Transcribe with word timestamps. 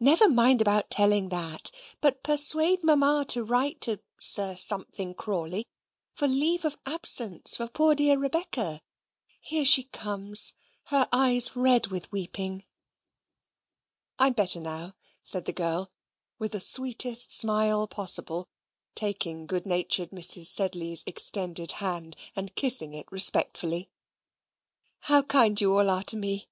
"Never 0.00 0.28
mind 0.28 0.60
about 0.60 0.90
telling 0.90 1.28
that; 1.28 1.70
but 2.00 2.24
persuade 2.24 2.82
Mamma 2.82 3.24
to 3.28 3.44
write 3.44 3.80
to 3.82 4.00
Sir 4.18 4.56
Something 4.56 5.14
Crawley 5.14 5.68
for 6.16 6.26
leave 6.26 6.64
of 6.64 6.76
absence 6.84 7.56
for 7.58 7.68
poor 7.68 7.94
dear 7.94 8.18
Rebecca: 8.18 8.82
here 9.40 9.64
she 9.64 9.84
comes, 9.84 10.54
her 10.86 11.08
eyes 11.12 11.54
red 11.54 11.86
with 11.92 12.10
weeping." 12.10 12.64
"I'm 14.18 14.32
better, 14.32 14.58
now," 14.58 14.96
said 15.22 15.44
the 15.44 15.52
girl, 15.52 15.92
with 16.40 16.50
the 16.50 16.58
sweetest 16.58 17.30
smile 17.30 17.86
possible, 17.86 18.48
taking 18.96 19.46
good 19.46 19.64
natured 19.64 20.10
Mrs. 20.10 20.46
Sedley's 20.46 21.04
extended 21.06 21.70
hand 21.78 22.16
and 22.34 22.56
kissing 22.56 22.94
it 22.94 23.06
respectfully. 23.12 23.88
"How 25.02 25.22
kind 25.22 25.60
you 25.60 25.78
all 25.78 25.88
are 25.88 26.02
to 26.02 26.16
me! 26.16 26.48